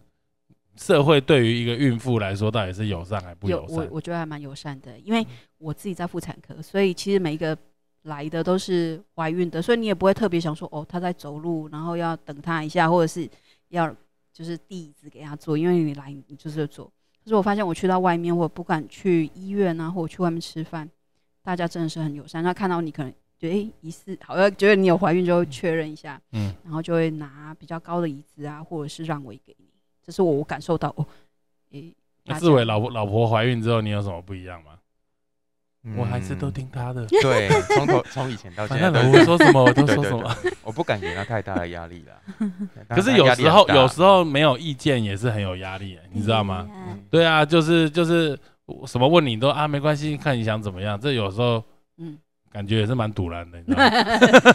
[0.75, 3.77] 社会对于一个孕妇来说到底是友善还不友善？
[3.77, 5.25] 我我觉得还蛮友善的，因为
[5.57, 7.57] 我自己在妇产科，所以其实每一个
[8.03, 13.29] 来的都是怀孕的，所以你也不会特别想说哦，她在走路，然后要等她一下，或者是。
[13.71, 13.89] 要
[14.33, 16.91] 就是递子给她坐，因为你来你就是做，
[17.23, 20.89] 可是我发现我去到外面，我不敢去医院啊，或者去外面吃饭，
[21.41, 22.43] 大家真的是很友善。
[22.43, 23.09] 他看到你可能
[23.39, 29.65] 觉得哎疑似，好像觉得你有怀孕，就会确认一下，嗯，然后就会拿比较高的椅子啊，或者是让位给你。
[30.03, 31.07] 这是我我感受到哦，
[31.71, 31.95] 诶。
[32.37, 34.79] 志伟老婆老婆怀孕之后，你有什么不一样吗？
[35.97, 37.05] 我还是都听他的。
[37.07, 40.35] 对，从头从以前到现在，我说什么我都说什么。
[40.63, 42.21] 我不敢给他太大的压力了。
[42.89, 46.69] 可是有时候有时候没有意见也是很有压力，你知道吗？
[47.09, 48.37] 对啊，就是就是
[48.85, 50.99] 什么问你都啊没关系，看你想怎么样。
[50.99, 51.63] 这有时候
[51.97, 52.17] 嗯，
[52.51, 53.89] 感觉也是蛮堵然的，你知道吗？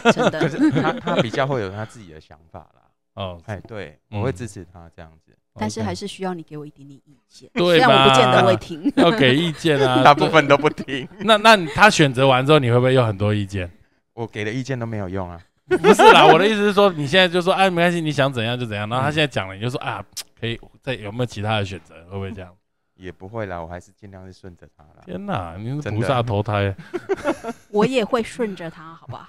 [0.13, 0.39] 真的。
[0.39, 2.81] 可是他他比较会有他自己的想法啦。
[3.15, 5.37] 哦，哎，对，我会支持他这样子。
[5.59, 11.07] 但是还是需要你给我一点点意见，虽然我不见得会听，要给意见啊， 大部分都不听。
[11.19, 13.69] 那那他选择完之后，你会不会有很多意见？
[14.13, 15.39] 我给的意见都没有用啊。
[15.67, 18.87] 不是啦，我的意思是说，你现在就说，哎，没关系，你想怎样就怎样。
[18.87, 20.03] 然后他现在讲了，你就说啊，
[20.39, 21.93] 可以再有没有其他的选择？
[22.09, 22.49] 会不会这样？
[22.95, 25.03] 也不会啦，我还是尽量是顺着他啦。
[25.05, 26.73] 天哪，你是菩萨投胎，
[27.69, 29.27] 我也会顺着他，好不好？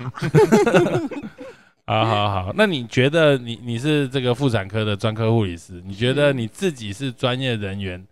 [1.89, 8.07] 好好好，那你觉得你你是这个妇产科的专科护理师，你觉得你自己是专业人员，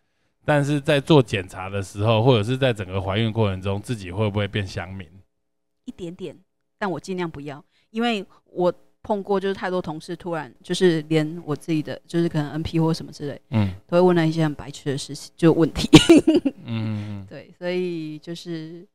[0.47, 5.07] 但是在做检查的时候，或者是在整个怀孕过程中，自己会不会变乡民？
[5.85, 6.35] 一点点，
[6.79, 15.87] 但我尽量不要，因为我碰过就是太多同事突然就是连我自己的就是可能 NP 或什么之类，嗯，都会问了一些很白痴的事情，就问题，
[16.65, 18.87] 嗯， 对，所以就是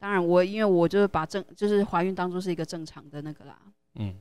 [0.00, 3.56] 当然我因为我就是把正就是怀孕当做是一个正常的那个啦。
[3.94, 4.14] 嗯，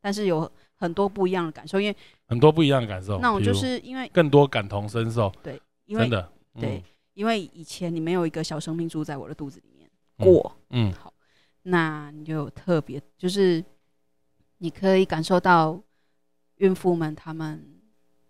[0.00, 3.18] 但是有很多不一样的感受，因为很多不一样的感受。
[3.18, 5.32] 那我就是因为更多感同身受。
[5.42, 6.82] 对，真的对，
[7.14, 11.12] 因为以前你没有一个小生命住在我的肚子里面过，嗯，好，
[11.62, 13.64] 那你就有特别，就是
[14.58, 15.78] 你可以感受到
[16.56, 17.80] 孕妇们他们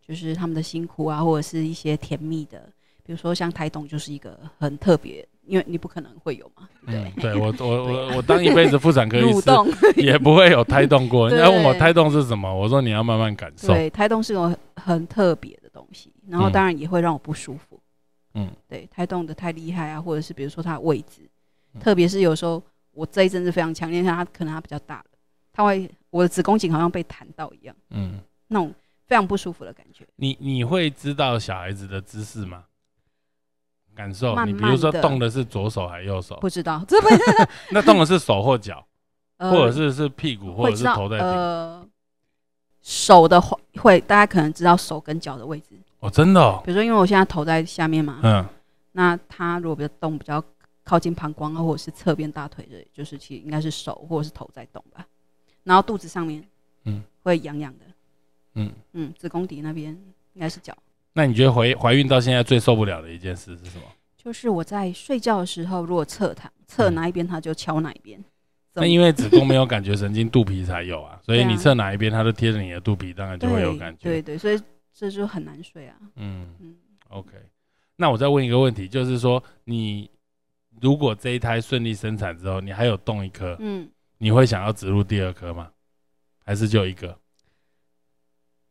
[0.00, 2.72] 就是他们的辛苦啊，或者是一些甜蜜的，
[3.02, 5.26] 比如说像胎动就是一个很特别。
[5.50, 7.34] 因为你不可能会有嘛，对 对？
[7.34, 11.28] 我我我我当一辈子妇产科医生 也不会有胎动过。
[11.28, 13.66] 你要问我胎动是什么，我说你要慢慢感受。
[13.68, 17.80] 对，胎动是种很特别的东西，然后当然也会让我不舒服。
[18.34, 21.28] 嗯，对，胎动的太厉害啊，或者是比如说它的位置，
[21.80, 25.04] 特别是有时候我这一阵子非常强烈，像它可能它比较大了，
[25.52, 28.72] 它会我的子宫颈好像被弹到一样，嗯，那种
[29.08, 30.06] 非常不舒服的感觉。
[30.14, 32.62] 你你会知道小孩子的姿势吗？
[33.94, 36.36] 感受，你比如说动的是左手还是右手？
[36.40, 37.08] 不知道， 这不
[37.70, 38.86] 那动的是手或脚，
[39.38, 41.86] 或者是是屁股，或者是头在呃，
[42.80, 46.60] 手的话会，大家可能知道手跟脚的位置哦，真的。
[46.64, 48.44] 比如说，因为我现在头在下面嘛，嗯，
[48.92, 50.42] 那他如果比较动比较
[50.82, 55.06] 靠近膀胱啊，或者是侧边大腿的，就是其实应该是手或者是头在动吧。
[55.62, 56.42] 然后肚子上面，
[56.84, 57.84] 嗯，会痒痒的，
[58.54, 59.90] 嗯嗯，子宫底那边
[60.32, 60.74] 应该是脚。
[61.12, 63.84] 那你觉得怀怀孕到现在最受不了的一件事是什么？
[64.16, 68.22] 就是我在睡觉的时候，如果侧躺，侧哪一边，它就敲哪一边。
[68.72, 74.04] 那因为子宫没有感觉神经，肚皮才有 啊，所以你侧哪一边，它都贴着你的肚皮，当然就会有感觉。
[74.04, 74.60] 对对，所以
[74.94, 75.96] 这就很难睡啊。
[76.16, 76.76] 嗯嗯
[77.08, 77.30] ，OK。
[77.96, 80.08] 那我再问一个问题，就是说，你
[80.80, 85.70] 如果这一胎顺利生产之后，你还有动一颗，嗯，你会想要植入第二颗吗？
[86.44, 87.18] 还是就一个？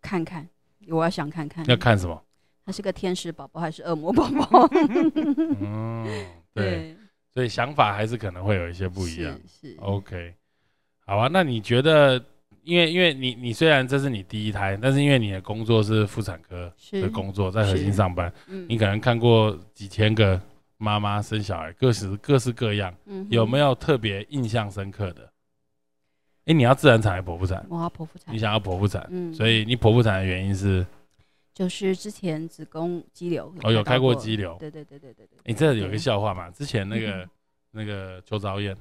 [0.02, 0.48] 看看，
[0.88, 1.66] 我要想看看。
[1.66, 2.24] 要看什么？
[2.70, 4.70] 他是个天使宝宝还是恶魔宝宝？
[5.60, 6.06] 嗯，
[6.54, 6.96] 对，
[7.34, 9.40] 所以想法还是可能会有一些不一样。
[9.48, 10.36] 是，OK，
[11.04, 11.28] 好啊。
[11.34, 12.24] 那你觉得，
[12.62, 20.40] 因为因为你你虽然这是你第一胎，但是因为你的工作是妇产科的工作，在核心上班，嗯你可能看过几千个
[20.78, 25.28] 妈妈生小孩，各式各式各样，嗯有没有特别印象深刻的？
[26.46, 27.66] 哎，你要自然产还是剖腹产？
[27.68, 28.32] 我要剖腹产。
[28.32, 30.86] 你想要剖腹产，嗯，所以你剖腹产的原因是？
[31.60, 35.38] 就是之前子宫肌瘤，哦，有开过肌瘤，对对对对对对。
[35.44, 36.50] 你这有个笑话嘛？
[36.52, 37.28] 之前那个
[37.72, 38.74] 那个邱昭燕，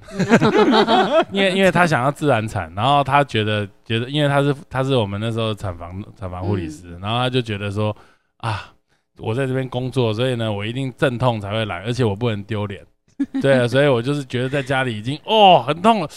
[1.29, 7.93] 因为因为她想要自然产，然后她觉得觉得，因为她是她是我们那时候产房产房护理师，然后她就觉得说
[8.37, 8.73] 啊，
[9.17, 12.81] 我在这边工作，所以呢，我一定阵痛才会来，而且我不能丢脸，
[13.41, 16.09] 对啊，所以我就是觉得在家里已经哦很痛了。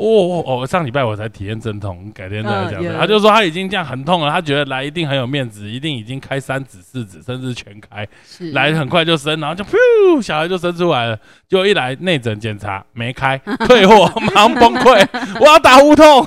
[0.00, 2.82] 哦哦，上礼拜我才体验阵痛，改天再讲。
[2.98, 8.08] 他就说他已经这样很痛了，他觉得来一定很有面子，一定已经开三指四指，甚至全开，
[8.52, 11.20] 来很快就生，然后就噗，小孩就生出来了。
[11.46, 13.36] 就一来内诊检查没开，
[13.68, 15.06] 退货，马上崩溃，
[15.38, 16.26] 我要打无痛。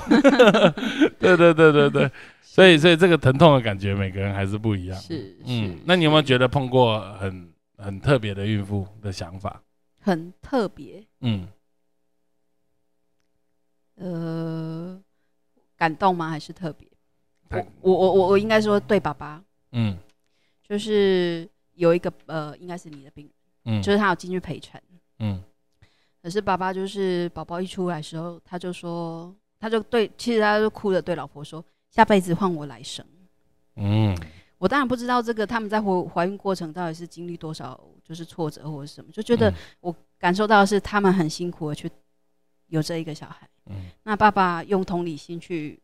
[1.18, 2.10] 对对对对对，
[2.42, 4.96] 所以所以这个疼痛的感觉，每个人还是不一样。
[5.00, 9.60] 是嗯，那你有没有觉得碰过很很特别的孕妇的想法？
[10.00, 11.48] 很特别，嗯。
[13.96, 15.00] 呃，
[15.76, 16.28] 感动吗？
[16.28, 16.88] 还是特别？
[17.80, 19.96] 我我我我应该说对爸爸，嗯，
[20.62, 23.24] 就是有一个呃，应该是你的病
[23.62, 24.72] 人，嗯，就是他有进去陪诊，
[25.20, 25.40] 嗯，
[26.20, 33.06] 可是爸爸就是宝宝一出来时候，他就说，他就对，其实他就哭着对老婆说，下辈子换我来生，
[33.76, 34.18] 嗯，
[34.58, 41.88] 我当然不知道这个他们在怀怀孕过程到底是经历多少就是挫折或者什么，就觉得我感受到的是他们很辛苦的去
[42.66, 45.78] 有这一个小孩，嗯，那爸爸用同理心去，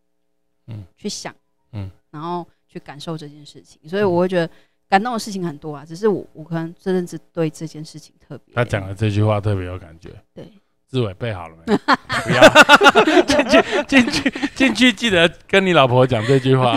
[0.67, 1.35] 嗯，去想，
[1.73, 4.53] 嗯，然后去感受这件事情，所以我会觉得。
[4.91, 8.53] 感动的事情很多啊，只是我我可能这阵子对这件事情特别。
[8.57, 10.11] 他讲的这句话特别有感觉。
[10.35, 10.45] 对，
[10.89, 11.77] 志伟背好了没？
[12.27, 16.77] 不要进去进去进去，记得跟你老婆讲这句话。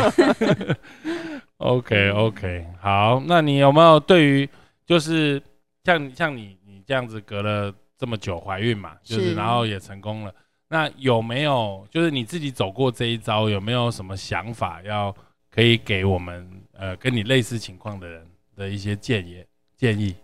[1.57, 4.47] OK OK，好，那你有没有对于
[4.85, 5.41] 就是
[5.83, 10.31] 像像你你这样子隔了这么久怀孕嘛，就是然后也成功了，
[10.73, 15.15] 那有没有就是你自己走过这一招，有没有什么想法要
[15.51, 16.49] 可以给我们？
[16.71, 19.45] 呃，跟你类似情况的人的一些建议
[19.77, 20.15] 建议。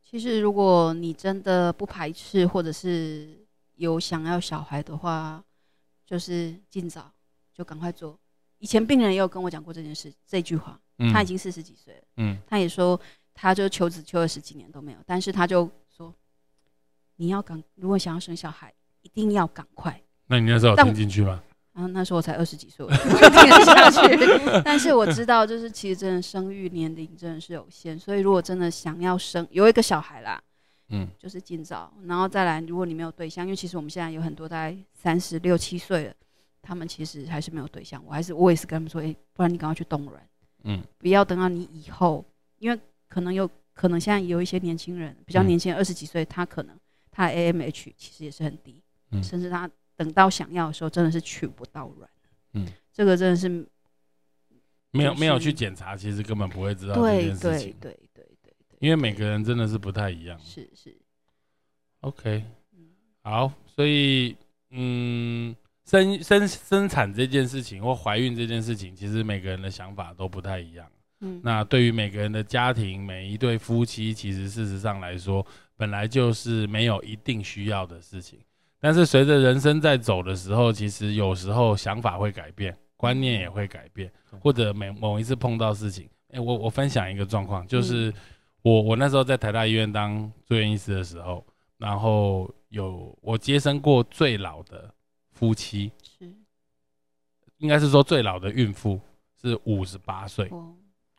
[0.00, 5.42] 其实，如果你真的不排斥，或者是有想要小孩的话，
[6.06, 7.12] 就是尽早
[7.52, 8.16] 就赶快做。
[8.58, 10.80] 以前病人也有跟我讲过这件事，这句话。
[10.98, 11.12] 嗯。
[11.12, 12.02] 他已经四十几岁了。
[12.18, 12.38] 嗯。
[12.46, 12.98] 他也说，
[13.34, 16.14] 他就求子求了十几年都没有，但是他就说，
[17.16, 20.00] 你要赶，如果想要生小孩，一定要赶快。
[20.26, 21.42] 那你那时候听进去吗？
[21.72, 24.18] 啊那时候我才二十几岁，我听得下去。
[24.64, 30.42] 但是我知道，就是其实真的生育年龄真的是有限，所以如果真的想要生有一个小孩啦，
[30.88, 32.60] 嗯，就是尽早，然后再来。
[32.62, 36.14] 如果你没有对象，因为其实我们现在有很多大概三十六七岁了，
[36.60, 38.02] 他们其实还是没有对象。
[38.04, 40.20] 我还是我也是跟他们说，哎，不然你赶快去冻卵，
[40.64, 42.24] 嗯，不要等到你以后，
[42.58, 46.76] 因为可能有可能现在有一些年轻人比较年轻，二十几岁，他可能
[47.12, 49.70] 他 AMH 其实也是很低，嗯，甚至他。
[49.96, 52.10] 等到想要的时候，真的是取不到卵。
[52.54, 53.50] 嗯，这个真的是
[54.92, 57.76] 没有没有去检查，其实根本不会知道这件事情。
[57.78, 60.40] 对对对对对，因为每个人真的是不太一样。
[60.42, 60.96] 是是
[62.00, 62.42] ，OK，
[63.20, 64.34] 好，所以
[64.70, 70.90] 嗯，生生生产这件事情或怀孕这件事情，其实每个人的想法都不太一样。
[71.20, 75.46] 嗯，那对于每个人的家庭，每一对夫妻，其实事实上来说，
[75.76, 78.40] 本来就是没有一定需要的事情。
[78.80, 88.12] 但是随着人生在走的时候，其实有时候想法会改变，观念也会改变，或者每某一次碰到事情，哎，我我分享一个状况，就是
[88.62, 94.92] 我我那时候在台大医院当住院医师的时候，然后有我接生过最老的
[95.30, 96.32] 夫妻，是，
[97.58, 98.98] 应该是说最老的孕妇
[99.42, 100.50] 是五十八岁，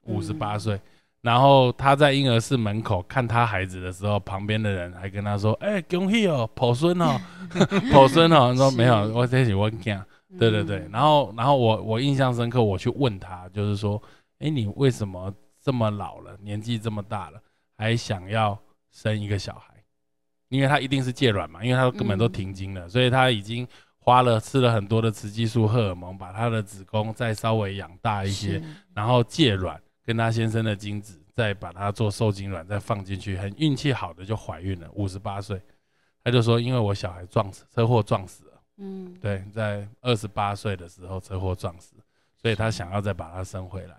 [0.04, 0.80] 五十八岁。
[1.22, 7.20] 然后他在婴儿室门口看他孩子的时候，旁边的人还跟他说：“哎，恭喜哦，抱孙哦，
[7.94, 10.04] 抱孙哦。”他说没有，我在一起问讲。
[10.40, 10.88] 对对对。
[10.92, 14.02] 然后，然后我我印象深刻，我去问他，就是说
[14.40, 15.32] ：“哎，你为什么
[15.62, 17.40] 这么老了，年纪这么大了，
[17.78, 18.58] 还想要
[18.92, 19.76] 生一个小孩？
[20.50, 23.68] 因为他一定是借卵嘛，因为他根本都停经了，所以他已经
[24.00, 28.60] 花了吃了很多的雌激素荷尔蒙，把他的子宫再稍微养大一些，
[28.96, 34.90] 然后借卵。”跟他先生的精子，再把它做受精卵，再放进去，很运气好的就怀孕了。
[34.94, 35.62] 五十八岁，
[36.24, 41.96] 他就说：“因为我小孩撞死，车祸撞死了。”嗯，对，在二十八岁的时候车祸撞死，
[42.42, 43.96] 所以他想要再把它生回来。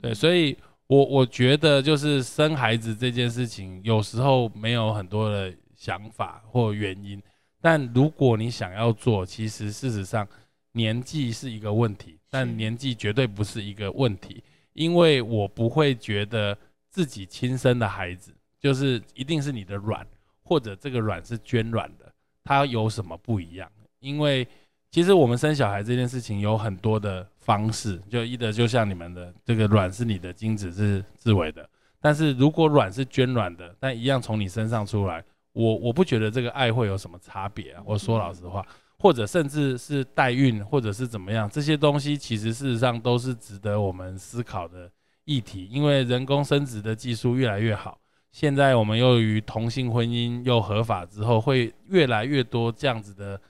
[0.00, 7.20] 对，所以我我觉得就是生孩子这件事情，有时候没有很多的想法或原因，
[7.60, 10.26] 但如果你想要做，其实事实上
[10.70, 14.42] 年纪是一个问题，但年纪绝对不是一个问题。
[14.72, 16.56] 因为我不会觉得
[16.88, 20.06] 自己亲生的孩子就是一定是你的卵，
[20.42, 22.12] 或者这个卵是捐卵的，
[22.44, 23.70] 它有什么不一样？
[24.00, 24.46] 因为
[24.90, 31.68] 其实我们生小孩这件事情有很多的方式，就一的就像你们的这个卵是你的精子是自为的，
[32.00, 37.82] 但是如果卵是捐卵的，但一样从你身上出来，我我不觉得这个爱会有什么差别啊。
[37.84, 38.66] 我说老实话。
[39.02, 44.88] 或者甚至是代孕，或者是怎么样，这些东西其实事实上都是值得我们思考的
[45.24, 45.66] 议题。
[45.72, 47.98] 因为人工生殖的技术越来越好，
[48.30, 53.40] 现在我们由于同性婚姻又合法之后，会越来越多这样子的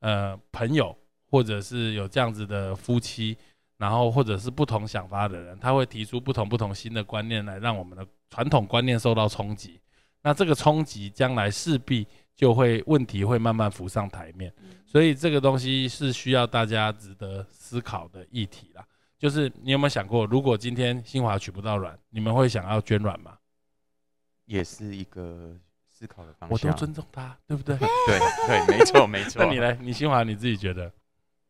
[0.00, 0.94] 呃朋友，
[1.30, 3.34] 或者是有这样子的夫妻，
[3.78, 9.80] 然后或者是不同想法的人，他会提出不同不同新的观念来让我们的传统观念受到冲击。
[10.22, 12.06] 那这个冲击将来势必。
[12.38, 14.54] 就会问题会慢慢浮上台面，
[14.86, 18.86] 所以这个东西是需要大家值得思考的议题啦。
[19.18, 23.36] 就是你有没有想过，如果今天新华取不到卵，你们会想要捐卵吗？
[24.44, 25.52] 也是一个
[25.90, 26.50] 思考的方向。
[26.50, 27.76] 我都尊重他，对不对？
[28.06, 29.42] 对对，没错没错。
[29.44, 30.92] 那你来，你新华你自己觉得，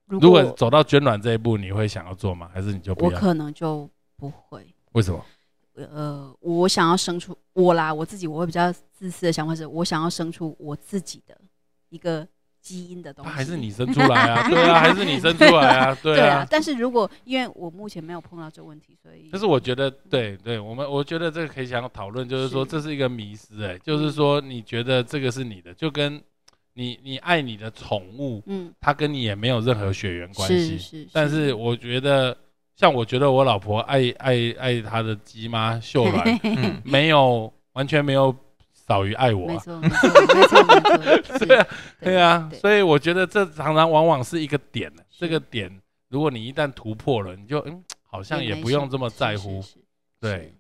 [0.07, 2.51] 如果走到捐卵这一步，你会想要做吗？
[2.55, 4.75] 还是你就不我可能就不会。
[4.93, 5.23] 为什么？
[5.85, 11.39] 呃，我想要生出我啦，我自己我会比较自私的想法是，我想要生出我自己的
[11.89, 12.27] 一个
[12.61, 13.31] 基因的东西。
[13.31, 14.49] 还是你生出来啊？
[14.49, 15.99] 对啊，还是你生出来啊？
[16.03, 16.47] 对啊。
[16.51, 19.29] 但是如果因为我目前没有碰到这个问题，所以。
[19.31, 26.21] 但是我觉得，对对，我们我觉得这个可以想要讨论，就是说这是一个迷失，哎，就是说你觉得这个是你的，就跟
[26.75, 31.09] 你你爱你的宠物，嗯，它跟你也没有任何血缘关系，是是。
[31.13, 32.37] 但是我觉得。
[32.79, 36.41] 像我觉得我老婆爱爱爱她的鸡妈秀兰，
[36.87, 38.33] 没有完全没有
[38.73, 39.49] 少于爱我。
[39.49, 41.67] 没错，没错， 对啊，
[42.01, 45.69] 对啊，所以我觉得这常常往往是一个点，这个点
[46.09, 49.61] 如果你一旦突破了，你就嗯，好像也不用这么在乎。
[50.21, 50.55] 对，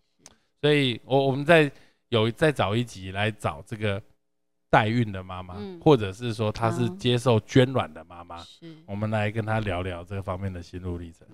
[0.60, 1.70] 所以我我们在
[2.08, 4.02] 有再找一集来找这个
[4.68, 8.44] 代孕的妈妈，或者是说她是接受捐卵的妈妈，
[8.86, 11.24] 我们来跟她聊聊这个方面的心路历程。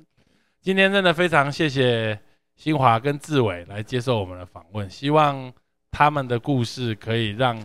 [0.64, 2.18] 今天真的非常谢谢
[2.56, 5.52] 新华跟志伟来接受我们的访问，希望
[5.90, 7.62] 他们的故事可以让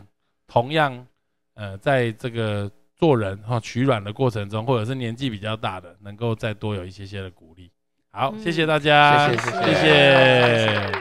[0.48, 1.08] 同样
[1.56, 7.72] 呃在这个做人哈取卵的过程中，或者是年纪比较大的，能够再多有一些些的鼓励。
[8.12, 10.92] 好，谢谢大家，谢谢谢谢。